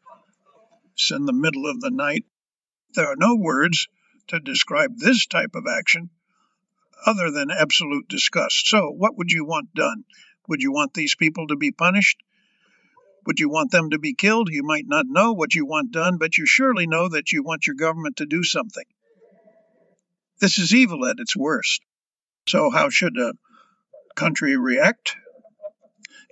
It's 0.93 1.11
in 1.11 1.25
the 1.25 1.33
middle 1.33 1.65
of 1.65 1.79
the 1.79 1.91
night. 1.91 2.25
There 2.95 3.07
are 3.07 3.15
no 3.15 3.35
words 3.35 3.87
to 4.27 4.39
describe 4.39 4.97
this 4.97 5.25
type 5.25 5.55
of 5.55 5.65
action 5.67 6.09
other 7.05 7.31
than 7.31 7.51
absolute 7.51 8.07
disgust. 8.07 8.67
So, 8.67 8.89
what 8.89 9.17
would 9.17 9.31
you 9.31 9.45
want 9.45 9.73
done? 9.73 10.03
Would 10.47 10.61
you 10.61 10.71
want 10.71 10.93
these 10.93 11.15
people 11.15 11.47
to 11.47 11.55
be 11.55 11.71
punished? 11.71 12.17
Would 13.25 13.39
you 13.39 13.49
want 13.49 13.71
them 13.71 13.91
to 13.91 13.99
be 13.99 14.13
killed? 14.13 14.49
You 14.51 14.63
might 14.63 14.87
not 14.87 15.05
know 15.07 15.33
what 15.33 15.53
you 15.53 15.65
want 15.65 15.91
done, 15.91 16.17
but 16.17 16.37
you 16.37 16.45
surely 16.45 16.87
know 16.87 17.09
that 17.09 17.31
you 17.31 17.43
want 17.43 17.67
your 17.67 17.75
government 17.75 18.17
to 18.17 18.25
do 18.25 18.43
something. 18.43 18.85
This 20.39 20.57
is 20.57 20.73
evil 20.73 21.05
at 21.05 21.19
its 21.19 21.35
worst. 21.35 21.81
So, 22.47 22.69
how 22.69 22.89
should 22.89 23.17
a 23.17 23.33
country 24.15 24.57
react? 24.57 25.15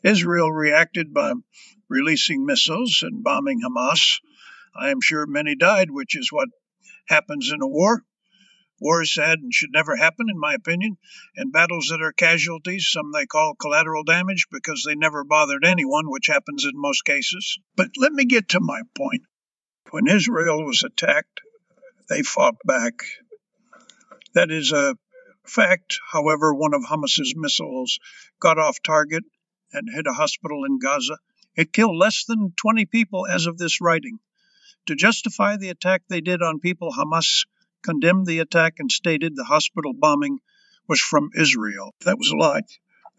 Israel 0.04 0.52
reacted 0.52 1.14
by 1.14 1.34
releasing 1.90 2.46
missiles 2.46 3.04
and 3.04 3.24
bombing 3.24 3.62
Hamas. 3.62 4.20
I 4.79 4.89
am 4.89 5.01
sure 5.01 5.25
many 5.25 5.55
died, 5.55 5.89
which 5.89 6.15
is 6.15 6.31
what 6.31 6.50
happens 7.07 7.51
in 7.51 7.62
a 7.62 7.67
war. 7.67 8.03
War 8.79 9.01
is 9.01 9.13
sad 9.13 9.39
and 9.39 9.51
should 9.51 9.72
never 9.72 9.96
happen, 9.96 10.27
in 10.29 10.39
my 10.39 10.53
opinion. 10.53 10.98
And 11.36 11.51
battles 11.51 11.88
that 11.88 12.01
are 12.01 12.12
casualties, 12.12 12.88
some 12.91 13.12
they 13.12 13.25
call 13.25 13.55
collateral 13.55 14.03
damage 14.03 14.48
because 14.51 14.84
they 14.86 14.93
never 14.93 15.24
bothered 15.24 15.65
anyone, 15.65 16.10
which 16.10 16.27
happens 16.27 16.63
in 16.63 16.74
most 16.75 17.03
cases. 17.03 17.57
But 17.75 17.89
let 17.98 18.12
me 18.12 18.25
get 18.25 18.50
to 18.50 18.60
my 18.60 18.81
point. 18.96 19.24
When 19.89 20.07
Israel 20.07 20.63
was 20.63 20.84
attacked, 20.84 21.41
they 22.07 22.22
fought 22.22 22.57
back. 22.63 22.93
That 24.34 24.51
is 24.51 24.72
a 24.72 24.96
fact. 25.46 26.00
However, 26.12 26.53
one 26.53 26.75
of 26.75 26.84
Hamas's 26.86 27.34
missiles 27.36 28.00
got 28.39 28.60
off 28.60 28.84
target 28.84 29.24
and 29.74 29.89
hit 29.91 30.05
a 30.05 30.13
hospital 30.13 30.65
in 30.65 30.77
Gaza. 30.77 31.17
It 31.55 31.74
killed 31.74 31.96
less 31.96 32.25
than 32.25 32.53
20 32.55 32.86
people 32.86 33.25
as 33.25 33.48
of 33.48 33.57
this 33.57 33.81
writing. 33.81 34.19
To 34.88 34.96
justify 34.96 35.58
the 35.58 35.67
attack 35.67 36.03
they 36.08 36.22
did 36.22 36.41
on 36.41 36.62
people, 36.62 36.94
Hamas 36.94 37.46
condemned 37.84 38.25
the 38.25 38.39
attack 38.39 38.75
and 38.79 38.89
stated 38.89 39.36
the 39.36 39.44
hospital 39.44 39.94
bombing 39.94 40.39
was 40.88 41.01
from 41.01 41.32
Israel. 41.36 41.94
That 42.06 42.17
was 42.17 42.32
a 42.32 42.38
lie, 42.38 42.62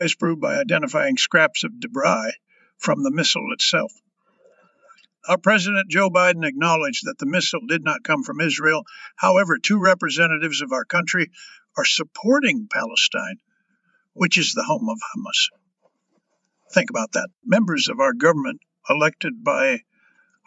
as 0.01 0.15
proved 0.15 0.41
by 0.41 0.57
identifying 0.57 1.19
scraps 1.19 1.65
of 1.65 1.79
debris 1.79 2.33
from 2.79 3.03
the 3.03 3.11
missile 3.11 3.53
itself. 3.53 3.93
Our 5.29 5.37
President 5.37 5.91
Joe 5.91 6.09
Biden 6.09 6.47
acknowledged 6.47 7.05
that 7.05 7.19
the 7.19 7.27
missile 7.27 7.67
did 7.69 7.85
not 7.85 8.03
come 8.03 8.23
from 8.23 8.41
Israel. 8.41 8.85
However, 9.17 9.59
two 9.59 9.79
representatives 9.79 10.63
of 10.63 10.73
our 10.73 10.87
country 10.87 11.31
are 11.77 11.85
supporting 11.85 12.69
Palestine, 12.73 13.41
which 14.15 14.39
is 14.39 14.55
the 14.55 14.65
home 14.65 14.89
of 14.89 14.97
Hamas. 14.97 15.51
Think 16.73 16.89
about 16.89 17.13
that. 17.13 17.29
Members 17.45 17.89
of 17.89 18.01
our 18.01 18.15
government, 18.15 18.63
elected 18.89 19.45
by 19.45 19.83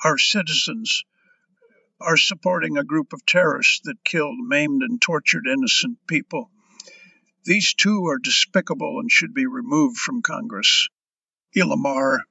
our 0.04 0.18
citizens, 0.18 1.04
are 2.02 2.18
supporting 2.18 2.78
a 2.78 2.84
group 2.84 3.14
of 3.14 3.26
terrorists 3.26 3.82
that 3.86 4.04
killed, 4.04 4.38
maimed, 4.40 4.82
and 4.84 5.02
tortured 5.02 5.48
innocent 5.48 5.98
people. 6.08 6.50
These 7.46 7.74
two 7.74 8.06
are 8.08 8.20
despicable 8.20 9.00
and 9.00 9.12
should 9.12 9.34
be 9.34 9.46
removed 9.46 9.98
from 9.98 10.22
Congress. 10.22 10.90
Ilhan 11.56 11.74
Omar 11.74 12.26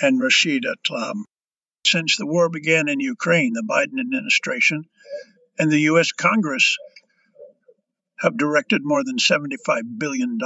and 0.00 0.20
Rashida 0.20 0.74
Tlaib. 0.86 1.16
Since 1.86 2.16
the 2.16 2.26
war 2.26 2.48
began 2.48 2.88
in 2.88 3.00
Ukraine, 3.00 3.52
the 3.52 3.62
Biden 3.62 4.00
administration 4.00 4.84
and 5.58 5.70
the 5.70 5.80
U.S. 5.80 6.12
Congress 6.12 6.76
have 8.18 8.36
directed 8.36 8.80
more 8.82 9.04
than 9.04 9.18
$75 9.18 9.98
billion 9.98 10.38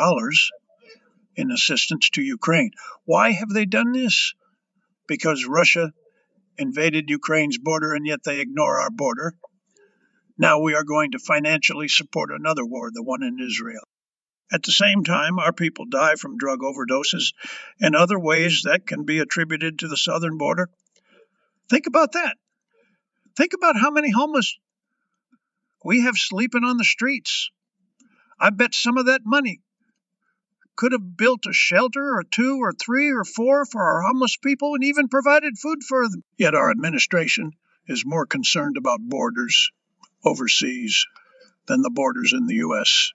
in 1.36 1.50
assistance 1.52 2.10
to 2.10 2.22
Ukraine. 2.22 2.72
Why 3.04 3.30
have 3.30 3.50
they 3.50 3.64
done 3.64 3.92
this? 3.92 4.34
Because 5.06 5.46
Russia 5.46 5.92
invaded 6.58 7.08
Ukraine's 7.08 7.58
border 7.58 7.94
and 7.94 8.06
yet 8.06 8.24
they 8.24 8.40
ignore 8.40 8.80
our 8.80 8.90
border. 8.90 9.34
Now 10.36 10.60
we 10.60 10.74
are 10.74 10.84
going 10.84 11.12
to 11.12 11.18
financially 11.18 11.88
support 11.88 12.30
another 12.30 12.64
war, 12.64 12.90
the 12.92 13.02
one 13.02 13.22
in 13.22 13.38
Israel. 13.40 13.82
At 14.52 14.62
the 14.62 14.72
same 14.72 15.04
time, 15.04 15.38
our 15.38 15.52
people 15.52 15.84
die 15.86 16.14
from 16.14 16.38
drug 16.38 16.60
overdoses 16.60 17.34
and 17.80 17.94
other 17.94 18.18
ways 18.18 18.62
that 18.64 18.86
can 18.86 19.04
be 19.04 19.18
attributed 19.18 19.78
to 19.78 19.88
the 19.88 19.96
southern 19.96 20.38
border. 20.38 20.70
Think 21.68 21.86
about 21.86 22.12
that. 22.12 22.36
Think 23.36 23.52
about 23.52 23.76
how 23.78 23.90
many 23.90 24.10
homeless 24.10 24.58
we 25.84 26.02
have 26.02 26.16
sleeping 26.16 26.64
on 26.64 26.76
the 26.76 26.84
streets. 26.84 27.50
I 28.40 28.50
bet 28.50 28.74
some 28.74 28.96
of 28.96 29.06
that 29.06 29.22
money 29.24 29.60
could 30.78 30.92
have 30.92 31.16
built 31.16 31.44
a 31.48 31.52
shelter 31.52 32.14
or 32.14 32.22
two 32.22 32.58
or 32.62 32.72
three 32.72 33.10
or 33.10 33.24
four 33.24 33.64
for 33.64 33.82
our 33.82 34.02
homeless 34.02 34.36
people 34.36 34.76
and 34.76 34.84
even 34.84 35.08
provided 35.08 35.58
food 35.58 35.82
for 35.82 36.08
them. 36.08 36.22
Yet 36.38 36.54
our 36.54 36.70
administration 36.70 37.50
is 37.88 38.06
more 38.06 38.26
concerned 38.26 38.76
about 38.76 39.00
borders 39.00 39.72
overseas 40.24 41.04
than 41.66 41.82
the 41.82 41.90
borders 41.90 42.32
in 42.32 42.46
the 42.46 42.54
U.S. 42.56 43.10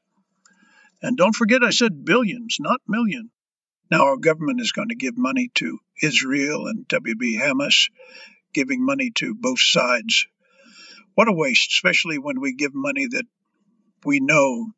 And 1.01 1.15
don't 1.15 1.35
forget, 1.35 1.63
I 1.63 1.69
said 1.69 2.03
billions, 2.03 2.57
not 2.59 2.81
million. 2.85 3.31
Now, 3.89 4.07
our 4.07 4.17
government 4.17 4.59
is 4.59 4.73
going 4.73 4.89
to 4.89 4.95
give 4.95 5.17
money 5.17 5.49
to 5.55 5.79
Israel 6.01 6.67
and 6.67 6.85
WB 6.89 7.39
Hamas, 7.39 7.89
giving 8.53 8.85
money 8.85 9.11
to 9.15 9.35
both 9.35 9.61
sides. 9.61 10.27
What 11.15 11.29
a 11.29 11.33
waste, 11.33 11.71
especially 11.71 12.17
when 12.17 12.41
we 12.41 12.55
give 12.55 12.73
money 12.73 13.07
that 13.09 13.25
we 14.03 14.19
know 14.19 14.73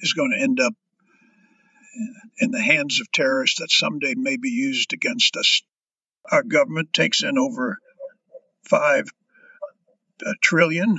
is 0.00 0.12
going 0.12 0.32
to 0.36 0.42
end 0.42 0.60
up 0.60 0.74
in 2.38 2.50
the 2.50 2.62
hands 2.62 3.00
of 3.00 3.12
terrorists 3.12 3.60
that 3.60 3.70
someday 3.70 4.14
may 4.16 4.36
be 4.36 4.50
used 4.50 4.92
against 4.92 5.36
us. 5.36 5.62
Our 6.30 6.42
government 6.42 6.92
takes 6.92 7.22
in 7.22 7.38
over 7.38 7.78
five 8.64 9.10
uh. 10.24 10.96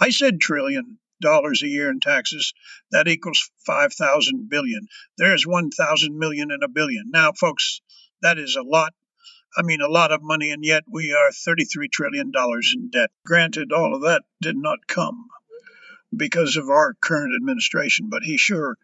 I 0.00 0.10
said 0.10 0.40
trillion 0.40 0.98
dollars 1.20 1.62
a 1.62 1.68
year 1.68 1.90
in 1.90 2.00
taxes. 2.00 2.54
That 2.92 3.08
equals 3.08 3.50
5,000 3.66 4.48
billion. 4.48 4.88
There's 5.18 5.46
1,000 5.46 6.18
million 6.18 6.50
in 6.50 6.62
a 6.62 6.68
billion. 6.68 7.10
Now, 7.10 7.32
folks, 7.32 7.80
that 8.22 8.38
is 8.38 8.56
a 8.56 8.62
lot. 8.62 8.94
I 9.56 9.62
mean, 9.62 9.80
a 9.80 9.88
lot 9.88 10.12
of 10.12 10.22
money, 10.22 10.50
and 10.52 10.64
yet 10.64 10.84
we 10.88 11.12
are 11.12 11.30
$33 11.30 11.90
trillion 11.92 12.32
in 12.74 12.90
debt. 12.90 13.10
Granted, 13.26 13.72
all 13.72 13.94
of 13.94 14.02
that 14.02 14.22
did 14.40 14.56
not 14.56 14.86
come 14.86 15.26
because 16.16 16.56
of 16.56 16.70
our 16.70 16.94
current 16.94 17.34
administration, 17.34 18.08
but 18.08 18.22
he 18.22 18.36
sure 18.38 18.76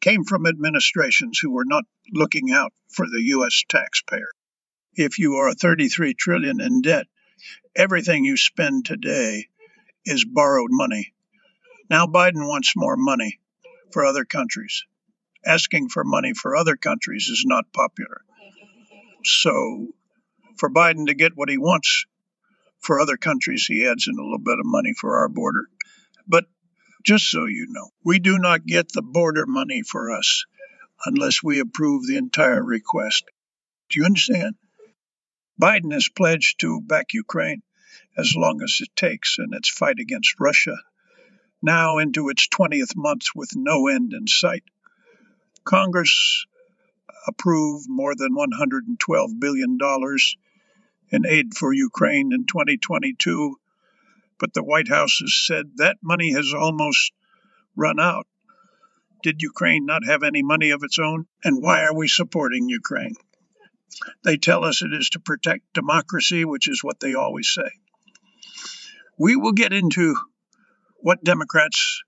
came 0.00 0.24
from 0.24 0.46
administrations 0.46 1.38
who 1.40 1.52
were 1.52 1.64
not 1.64 1.84
looking 2.12 2.52
out 2.52 2.72
for 2.90 3.06
the 3.06 3.22
U.S. 3.22 3.62
taxpayer. 3.68 4.30
If 4.94 5.18
you 5.18 5.34
are 5.34 5.52
33 5.52 6.14
trillion 6.14 6.60
in 6.60 6.80
debt, 6.80 7.06
everything 7.74 8.24
you 8.24 8.36
spend 8.36 8.84
today 8.84 9.48
is 10.04 10.24
borrowed 10.24 10.70
money. 10.70 11.12
Now 11.90 12.06
Biden 12.06 12.48
wants 12.48 12.72
more 12.76 12.96
money 12.96 13.38
for 13.92 14.04
other 14.04 14.24
countries. 14.24 14.84
Asking 15.44 15.88
for 15.88 16.02
money 16.02 16.32
for 16.34 16.56
other 16.56 16.76
countries 16.76 17.28
is 17.28 17.44
not 17.46 17.72
popular. 17.72 18.22
So, 19.24 19.88
for 20.58 20.70
Biden 20.70 21.06
to 21.06 21.14
get 21.14 21.36
what 21.36 21.48
he 21.48 21.58
wants 21.58 22.06
for 22.80 23.00
other 23.00 23.16
countries, 23.16 23.66
he 23.66 23.86
adds 23.86 24.08
in 24.08 24.18
a 24.18 24.22
little 24.22 24.38
bit 24.38 24.58
of 24.58 24.64
money 24.64 24.92
for 24.98 25.18
our 25.18 25.28
border. 25.28 25.66
But 26.26 26.46
just 27.06 27.30
so 27.30 27.46
you 27.46 27.66
know, 27.68 27.88
we 28.04 28.18
do 28.18 28.36
not 28.36 28.66
get 28.66 28.90
the 28.90 29.00
border 29.00 29.46
money 29.46 29.82
for 29.82 30.10
us 30.10 30.44
unless 31.04 31.40
we 31.40 31.60
approve 31.60 32.04
the 32.04 32.16
entire 32.16 32.62
request. 32.62 33.24
Do 33.88 34.00
you 34.00 34.06
understand? 34.06 34.56
Biden 35.60 35.92
has 35.92 36.08
pledged 36.08 36.60
to 36.60 36.80
back 36.80 37.14
Ukraine 37.14 37.62
as 38.18 38.34
long 38.34 38.60
as 38.60 38.78
it 38.80 38.88
takes 38.96 39.36
in 39.38 39.54
its 39.54 39.68
fight 39.68 40.00
against 40.00 40.40
Russia, 40.40 40.76
now 41.62 41.98
into 41.98 42.28
its 42.28 42.48
20th 42.48 42.96
month 42.96 43.26
with 43.36 43.50
no 43.54 43.86
end 43.86 44.12
in 44.12 44.26
sight. 44.26 44.64
Congress 45.64 46.44
approved 47.28 47.86
more 47.88 48.14
than 48.16 48.34
$112 48.34 49.38
billion 49.38 49.78
in 51.10 51.26
aid 51.26 51.54
for 51.54 51.72
Ukraine 51.72 52.32
in 52.32 52.46
2022 52.46 53.56
but 54.38 54.52
the 54.54 54.64
White 54.64 54.88
House 54.88 55.18
has 55.20 55.44
said 55.46 55.66
that 55.76 55.96
money 56.02 56.32
has 56.32 56.52
almost 56.54 57.12
run 57.74 58.00
out. 58.00 58.26
Did 59.22 59.42
Ukraine 59.42 59.86
not 59.86 60.04
have 60.06 60.22
any 60.22 60.42
money 60.42 60.70
of 60.70 60.82
its 60.82 60.98
own? 60.98 61.26
And 61.42 61.62
why 61.62 61.84
are 61.84 61.94
we 61.94 62.08
supporting 62.08 62.68
Ukraine? 62.68 63.14
They 64.24 64.36
tell 64.36 64.64
us 64.64 64.82
it 64.82 64.92
is 64.92 65.10
to 65.10 65.20
protect 65.20 65.72
democracy, 65.72 66.44
which 66.44 66.68
is 66.68 66.84
what 66.84 67.00
they 67.00 67.14
always 67.14 67.52
say. 67.52 67.70
We 69.18 69.36
will 69.36 69.52
get 69.52 69.72
into 69.72 70.16
what 70.98 71.24
Democrats 71.24 72.02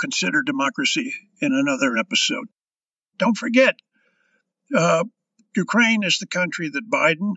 consider 0.00 0.42
democracy 0.42 1.12
in 1.40 1.52
another 1.52 1.96
episode. 1.98 2.46
Don't 3.18 3.36
forget, 3.36 3.76
uh, 4.74 5.04
Ukraine 5.56 6.04
is 6.04 6.18
the 6.18 6.26
country 6.26 6.68
that 6.68 6.88
Biden 6.88 7.34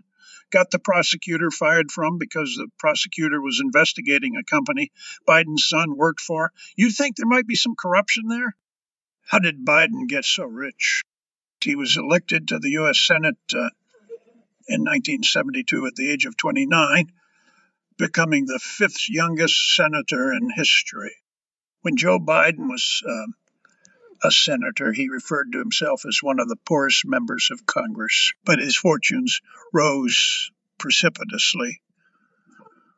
got 0.52 0.70
the 0.70 0.78
prosecutor 0.78 1.50
fired 1.50 1.90
from 1.90 2.18
because 2.18 2.54
the 2.54 2.68
prosecutor 2.78 3.40
was 3.40 3.60
investigating 3.62 4.36
a 4.36 4.44
company 4.44 4.92
Biden's 5.26 5.66
son 5.66 5.96
worked 5.96 6.20
for. 6.20 6.52
You 6.76 6.90
think 6.90 7.16
there 7.16 7.26
might 7.26 7.46
be 7.46 7.56
some 7.56 7.74
corruption 7.76 8.28
there? 8.28 8.54
How 9.26 9.38
did 9.38 9.64
Biden 9.64 10.08
get 10.08 10.24
so 10.24 10.44
rich? 10.44 11.02
He 11.60 11.74
was 11.74 11.96
elected 11.96 12.48
to 12.48 12.58
the 12.58 12.70
U.S. 12.70 13.00
Senate 13.00 13.38
uh, 13.54 13.70
in 14.68 14.82
1972 14.82 15.86
at 15.86 15.94
the 15.94 16.10
age 16.10 16.26
of 16.26 16.36
29, 16.36 17.12
becoming 17.96 18.46
the 18.46 18.58
fifth 18.58 19.08
youngest 19.08 19.74
senator 19.74 20.32
in 20.32 20.50
history. 20.50 21.14
When 21.82 21.96
Joe 21.96 22.18
Biden 22.18 22.68
was 22.68 23.02
uh, 23.08 23.32
a 24.22 24.30
senator, 24.30 24.92
he 24.92 25.08
referred 25.08 25.52
to 25.52 25.58
himself 25.58 26.04
as 26.06 26.22
one 26.22 26.38
of 26.38 26.48
the 26.48 26.56
poorest 26.66 27.04
members 27.04 27.48
of 27.50 27.66
Congress, 27.66 28.32
but 28.44 28.58
his 28.58 28.76
fortunes 28.76 29.40
rose 29.72 30.50
precipitously 30.78 31.80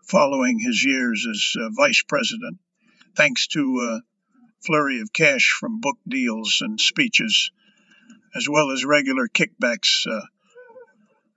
following 0.07 0.59
his 0.59 0.85
years 0.85 1.27
as 1.29 1.53
uh, 1.59 1.69
vice 1.71 2.03
president, 2.07 2.59
thanks 3.17 3.47
to 3.49 3.81
a 3.81 4.01
flurry 4.65 5.01
of 5.01 5.13
cash 5.13 5.55
from 5.59 5.81
book 5.81 5.97
deals 6.07 6.59
and 6.61 6.81
speeches, 6.81 7.51
as 8.35 8.49
well 8.49 8.71
as 8.71 8.85
regular 8.85 9.29
kickbacks 9.29 10.07
uh, 10.11 10.21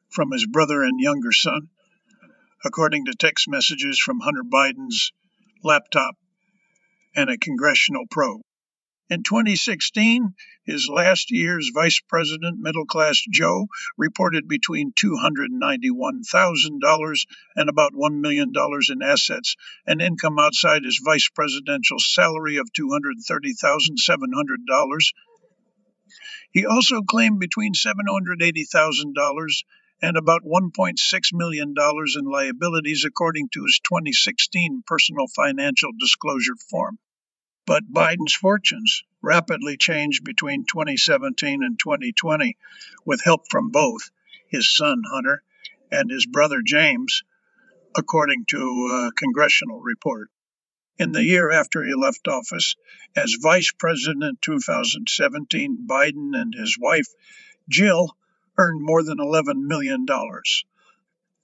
from 0.09 0.31
his 0.31 0.45
brother 0.45 0.83
and 0.83 0.99
younger 0.99 1.31
son, 1.31 1.69
according 2.65 3.05
to 3.05 3.13
text 3.13 3.47
messages 3.49 3.99
from 3.99 4.19
Hunter 4.19 4.43
Biden's 4.43 5.11
laptop 5.63 6.15
and 7.15 7.29
a 7.29 7.37
congressional 7.37 8.05
probe. 8.09 8.41
In 9.09 9.23
2016, 9.23 10.35
his 10.65 10.89
last 10.89 11.31
year's 11.31 11.71
Vice 11.73 12.01
President 12.09 12.59
Middle 12.59 12.85
Class 12.85 13.23
Joe 13.31 13.69
reported 13.97 14.49
between 14.49 14.91
$291,000 14.91 17.25
and 17.55 17.69
about 17.69 17.93
$1 17.93 18.19
million 18.19 18.51
in 18.53 19.01
assets, 19.01 19.55
an 19.85 20.01
income 20.01 20.37
outside 20.39 20.83
his 20.83 20.99
vice 21.01 21.29
presidential 21.33 21.99
salary 21.99 22.57
of 22.57 22.69
$230,700. 22.77 25.13
He 26.51 26.65
also 26.65 27.01
claimed 27.01 27.39
between 27.39 27.75
$780,000 27.75 29.63
and 30.01 30.17
about 30.17 30.41
$1.6 30.43 30.97
million 31.31 31.73
in 31.77 32.25
liabilities, 32.25 33.05
according 33.05 33.47
to 33.53 33.63
his 33.63 33.79
2016 33.87 34.83
personal 34.85 35.27
financial 35.33 35.93
disclosure 35.97 36.57
form. 36.69 36.99
But 37.67 37.91
Biden's 37.91 38.33
fortunes 38.33 39.03
rapidly 39.21 39.75
changed 39.75 40.23
between 40.23 40.63
2017 40.63 41.61
and 41.61 41.77
2020 41.77 42.55
with 43.05 43.21
help 43.25 43.51
from 43.51 43.71
both 43.71 44.09
his 44.47 44.73
son 44.73 45.03
Hunter 45.11 45.43
and 45.91 46.09
his 46.09 46.25
brother 46.25 46.61
James, 46.65 47.23
according 47.93 48.45
to 48.45 48.57
a 48.57 49.11
congressional 49.11 49.81
report. 49.81 50.29
In 50.97 51.11
the 51.11 51.25
year 51.25 51.51
after 51.51 51.83
he 51.83 51.93
left 51.93 52.29
office, 52.29 52.77
as 53.17 53.37
vice 53.41 53.73
president 53.77 54.23
in 54.23 54.37
2017, 54.41 55.85
Biden 55.85 56.39
and 56.39 56.55
his 56.55 56.77
wife 56.79 57.07
Jill 57.67 58.15
earned 58.57 58.81
more 58.81 59.03
than 59.03 59.17
$11 59.17 59.67
million 59.67 60.05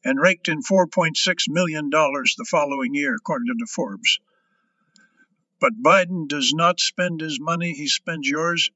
and 0.05 0.19
raked 0.21 0.47
in 0.47 0.61
$4.6 0.61 1.49
million 1.49 1.89
the 1.89 2.47
following 2.49 2.95
year, 2.95 3.13
according 3.13 3.57
to 3.59 3.65
Forbes. 3.65 4.21
But 5.63 5.81
Biden 5.81 6.27
does 6.27 6.53
not 6.53 6.81
spend 6.81 7.21
his 7.21 7.39
money, 7.39 7.71
he 7.71 7.87
spends 7.87 8.27
yours. 8.27 8.69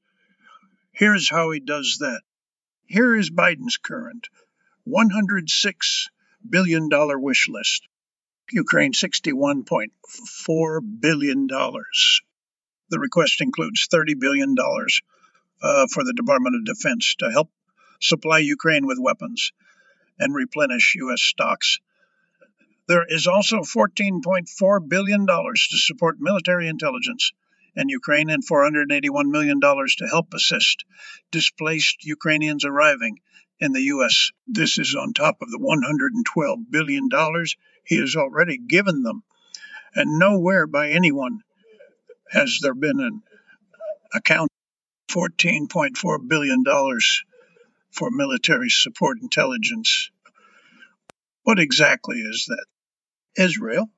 Here's 0.90 1.28
how 1.28 1.50
he 1.50 1.60
does 1.60 1.98
that. 2.00 2.22
Here 2.86 3.14
is 3.14 3.28
Biden's 3.28 3.76
current 3.76 4.30
$106 4.88 6.08
billion 6.48 6.88
wish 7.20 7.46
list. 7.46 7.86
Ukraine 8.50 8.92
$61.4 8.92 10.80
billion. 10.98 11.46
The 11.46 12.98
request 12.98 13.42
includes 13.42 13.86
$30 13.92 14.18
billion 14.18 14.54
uh, 14.58 15.86
for 15.92 16.04
the 16.04 16.14
Department 16.14 16.56
of 16.56 16.64
Defense 16.64 17.16
to 17.18 17.30
help 17.30 17.50
supply 18.00 18.38
Ukraine 18.38 18.86
with 18.86 18.96
weapons 18.98 19.52
and 20.18 20.34
replenish 20.34 20.94
U.S. 20.96 21.20
stocks 21.20 21.80
there 22.88 23.04
is 23.06 23.26
also 23.26 23.58
$14.4 23.58 24.88
billion 24.88 25.26
to 25.26 25.76
support 25.76 26.16
military 26.18 26.68
intelligence 26.68 27.32
in 27.76 27.90
Ukraine 27.90 28.30
and 28.30 28.42
$481 28.44 29.26
million 29.26 29.60
to 29.60 30.08
help 30.08 30.32
assist 30.32 30.84
displaced 31.30 32.04
Ukrainians 32.04 32.64
arriving 32.64 33.20
in 33.60 33.72
the 33.72 33.82
U.S. 33.82 34.30
This 34.46 34.78
is 34.78 34.94
on 34.94 35.12
top 35.12 35.42
of 35.42 35.50
the 35.50 35.58
$112 35.58 36.64
billion 36.70 37.08
he 37.84 37.98
has 37.98 38.16
already 38.16 38.56
given 38.56 39.02
them. 39.02 39.22
And 39.94 40.18
nowhere 40.18 40.66
by 40.66 40.90
anyone 40.90 41.40
has 42.30 42.58
there 42.62 42.74
been 42.74 43.00
an 43.00 43.22
account 44.14 44.50
$14.4 45.10 46.28
billion 46.28 46.64
for 47.90 48.10
military 48.10 48.70
support 48.70 49.18
intelligence. 49.20 50.10
What 51.42 51.58
exactly 51.58 52.16
is 52.16 52.46
that? 52.48 52.64
Israel, 53.38 53.90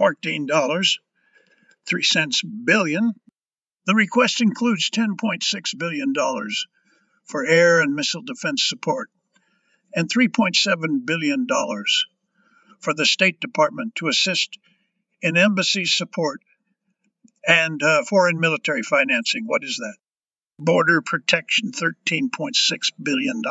$14, 0.00 0.98
3 1.86 2.02
cents 2.02 2.42
billion. 2.42 3.12
The 3.86 3.94
request 3.94 4.40
includes 4.40 4.90
$10.6 4.90 5.78
billion 5.78 6.14
for 7.24 7.44
air 7.44 7.80
and 7.80 7.94
missile 7.94 8.22
defense 8.22 8.64
support 8.66 9.10
and 9.94 10.10
$3.7 10.10 11.06
billion 11.06 11.46
for 12.80 12.94
the 12.94 13.06
State 13.06 13.40
Department 13.40 13.94
to 13.96 14.08
assist 14.08 14.58
in 15.22 15.36
embassy 15.36 15.84
support 15.84 16.40
and 17.46 17.82
uh, 17.82 18.04
foreign 18.04 18.40
military 18.40 18.82
financing. 18.82 19.44
What 19.46 19.64
is 19.64 19.76
that? 19.78 19.96
Border 20.58 21.02
protection, 21.02 21.72
$13.6 21.72 22.52
billion. 23.02 23.42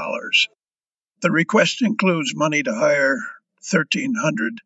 The 1.22 1.32
request 1.32 1.82
includes 1.82 2.36
money 2.36 2.64
to 2.64 2.74
hire 2.74 3.18
1,300 3.70 4.62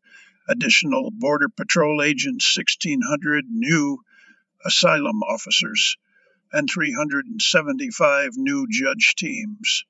additional 0.52 1.12
Border 1.12 1.50
Patrol 1.50 2.02
agents, 2.04 2.58
1,600 2.58 3.46
new 3.50 4.00
asylum 4.66 5.24
officers, 5.24 5.98
and 6.52 6.70
375 6.70 8.32
new 8.36 8.68
judge 8.70 9.16
teams. 9.18 9.86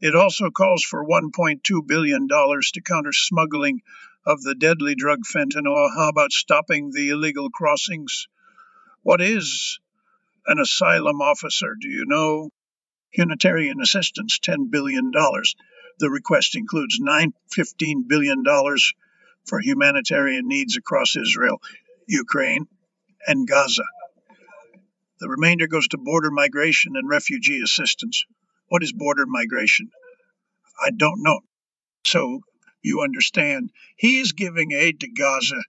It 0.00 0.14
also 0.14 0.50
calls 0.50 0.84
for 0.84 1.04
$1.2 1.04 1.86
billion 1.86 2.28
to 2.28 2.80
counter 2.86 3.12
smuggling 3.12 3.82
of 4.24 4.40
the 4.42 4.54
deadly 4.54 4.94
drug 4.94 5.24
fentanyl. 5.24 5.90
How 5.94 6.08
about 6.08 6.30
stopping 6.32 6.92
the 6.92 7.10
illegal 7.10 7.50
crossings? 7.50 8.28
What 9.02 9.20
is 9.20 9.80
an 10.46 10.60
asylum 10.60 11.20
officer? 11.20 11.74
Do 11.80 11.88
you 11.88 12.04
know? 12.06 12.50
Humanitarian 13.10 13.80
assistance, 13.80 14.38
$10 14.38 14.70
billion. 14.70 15.10
The 15.98 16.10
request 16.10 16.54
includes 16.56 17.00
$9, 17.00 17.32
$15 17.58 18.06
billion 18.06 18.44
for 19.48 19.60
humanitarian 19.60 20.46
needs 20.46 20.76
across 20.76 21.16
Israel, 21.16 21.60
Ukraine, 22.06 22.66
and 23.26 23.48
Gaza. 23.48 23.84
The 25.20 25.28
remainder 25.28 25.66
goes 25.66 25.88
to 25.88 25.98
border 25.98 26.30
migration 26.30 26.92
and 26.94 27.08
refugee 27.08 27.60
assistance. 27.62 28.24
What 28.68 28.82
is 28.82 28.92
border 28.92 29.24
migration? 29.26 29.90
I 30.80 30.90
don't 30.96 31.22
know. 31.22 31.40
So 32.04 32.40
you 32.82 33.02
understand, 33.02 33.70
he's 33.96 34.32
giving 34.32 34.72
aid 34.72 35.00
to 35.00 35.08
Gaza 35.08 35.60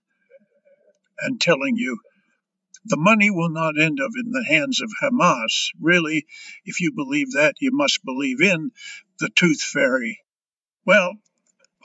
and 1.18 1.40
telling 1.40 1.76
you 1.76 1.98
the 2.84 2.96
money 2.96 3.30
will 3.30 3.50
not 3.50 3.78
end 3.78 3.98
up 4.00 4.12
in 4.16 4.30
the 4.30 4.44
hands 4.44 4.80
of 4.80 4.90
Hamas. 5.02 5.68
Really, 5.80 6.26
if 6.64 6.80
you 6.80 6.92
believe 6.92 7.32
that, 7.32 7.54
you 7.60 7.70
must 7.72 8.04
believe 8.04 8.40
in 8.40 8.70
the 9.18 9.28
tooth 9.34 9.60
fairy. 9.60 10.20
Well, 10.86 11.14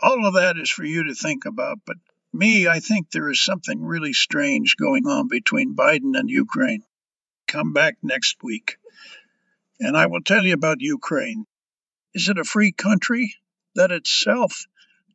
all 0.01 0.25
of 0.25 0.36
that 0.36 0.58
is 0.58 0.69
for 0.69 0.84
you 0.84 1.05
to 1.05 1.15
think 1.15 1.45
about, 1.45 1.79
but 1.86 1.97
me, 2.34 2.67
I 2.67 2.79
think 2.79 3.10
there 3.10 3.29
is 3.29 3.43
something 3.43 3.84
really 3.84 4.13
strange 4.13 4.75
going 4.77 5.08
on 5.08 5.27
between 5.27 5.75
Biden 5.75 6.17
and 6.17 6.29
Ukraine. 6.29 6.84
Come 7.47 7.73
back 7.73 7.97
next 8.01 8.43
week 8.43 8.77
and 9.79 9.97
I 9.97 10.05
will 10.05 10.21
tell 10.21 10.43
you 10.43 10.53
about 10.53 10.81
Ukraine. 10.81 11.45
Is 12.13 12.29
it 12.29 12.38
a 12.38 12.43
free 12.43 12.71
country 12.71 13.36
that 13.75 13.91
itself 13.91 14.65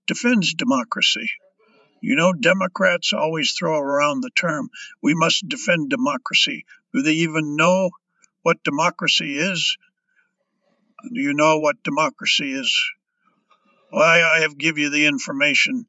defends 0.07 0.55
democracy? 0.55 1.31
You 2.03 2.17
know, 2.17 2.33
Democrats 2.33 3.13
always 3.13 3.53
throw 3.53 3.79
around 3.79 4.21
the 4.21 4.31
term, 4.31 4.71
we 5.03 5.15
must 5.15 5.49
defend 5.49 5.91
democracy. 5.91 6.65
Do 6.95 7.03
they 7.03 7.13
even 7.13 7.57
know 7.57 7.91
what 8.43 8.63
democracy 8.65 9.37
is? 9.37 9.77
Do 11.13 11.21
you 11.21 11.35
know 11.35 11.59
what 11.59 11.83
democracy 11.83 12.53
is? 12.53 12.91
Well, 13.93 14.03
I, 14.03 14.41
have 14.41 14.57
give 14.57 14.79
you 14.79 14.91
the 14.91 15.07
information. 15.07 15.87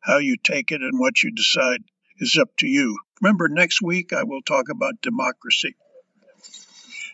How 0.00 0.18
you 0.18 0.36
take 0.42 0.72
it 0.72 0.80
and 0.80 0.98
what 0.98 1.22
you 1.22 1.30
decide 1.30 1.82
is 2.18 2.38
up 2.40 2.48
to 2.58 2.66
you. 2.66 2.98
Remember, 3.20 3.48
next 3.48 3.82
week 3.82 4.12
I 4.12 4.24
will 4.24 4.42
talk 4.42 4.68
about 4.68 5.00
democracy 5.02 5.76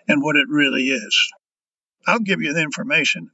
and 0.06 0.22
what 0.22 0.36
it 0.36 0.46
really 0.48 0.88
is. 0.88 1.32
I'll 2.06 2.20
give 2.20 2.40
you 2.40 2.54
the 2.54 2.62
information 2.62 3.30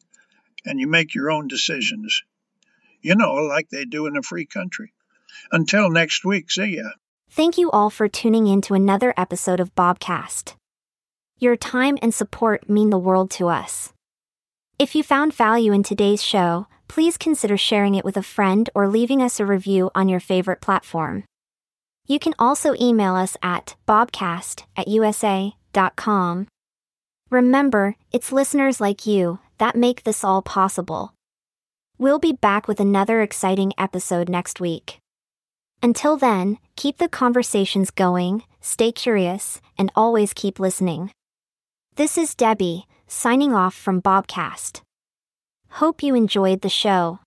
and 0.64 0.80
you 0.80 0.88
make 0.88 1.14
your 1.14 1.30
own 1.30 1.46
decisions. 1.46 2.22
You 3.00 3.14
know, 3.14 3.34
like 3.34 3.68
they 3.68 3.84
do 3.84 4.06
in 4.06 4.16
a 4.16 4.22
free 4.22 4.46
country. 4.46 4.92
Until 5.52 5.90
next 5.90 6.24
week, 6.24 6.50
see 6.50 6.76
ya. 6.76 6.90
Thank 7.30 7.58
you 7.58 7.70
all 7.70 7.90
for 7.90 8.08
tuning 8.08 8.46
in 8.46 8.60
to 8.62 8.74
another 8.74 9.12
episode 9.16 9.60
of 9.60 9.74
Bobcast. 9.74 10.54
Your 11.38 11.56
time 11.56 11.98
and 12.00 12.14
support 12.14 12.70
mean 12.70 12.90
the 12.90 12.98
world 12.98 13.30
to 13.32 13.48
us. 13.48 13.92
If 14.78 14.94
you 14.94 15.02
found 15.02 15.34
value 15.34 15.72
in 15.72 15.82
today's 15.82 16.22
show, 16.22 16.66
please 16.88 17.16
consider 17.16 17.56
sharing 17.56 17.94
it 17.94 18.04
with 18.04 18.16
a 18.16 18.22
friend 18.22 18.70
or 18.74 18.88
leaving 18.88 19.22
us 19.22 19.40
a 19.40 19.46
review 19.46 19.90
on 19.94 20.08
your 20.08 20.20
favorite 20.20 20.60
platform. 20.60 21.24
You 22.06 22.18
can 22.18 22.34
also 22.38 22.74
email 22.80 23.16
us 23.16 23.36
at 23.42 23.76
bobcast 23.88 24.64
at 24.76 24.88
usa.com. 24.88 26.46
Remember, 27.30 27.96
it's 28.12 28.32
listeners 28.32 28.80
like 28.80 29.06
you 29.06 29.38
that 29.58 29.76
make 29.76 30.04
this 30.04 30.22
all 30.22 30.42
possible. 30.42 31.14
We'll 31.98 32.18
be 32.18 32.32
back 32.32 32.68
with 32.68 32.80
another 32.80 33.22
exciting 33.22 33.72
episode 33.78 34.28
next 34.28 34.60
week. 34.60 34.98
Until 35.82 36.16
then, 36.16 36.58
keep 36.76 36.98
the 36.98 37.08
conversations 37.08 37.90
going, 37.90 38.44
stay 38.60 38.92
curious, 38.92 39.60
and 39.78 39.90
always 39.94 40.32
keep 40.32 40.58
listening. 40.58 41.10
This 41.96 42.18
is 42.18 42.34
Debbie, 42.34 42.86
signing 43.06 43.54
off 43.54 43.74
from 43.74 44.02
Bobcast. 44.02 44.83
Hope 45.78 46.04
you 46.04 46.14
enjoyed 46.14 46.60
the 46.60 46.68
show. 46.68 47.18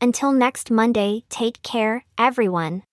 Until 0.00 0.30
next 0.30 0.70
Monday, 0.70 1.24
take 1.28 1.60
care, 1.64 2.04
everyone. 2.16 2.84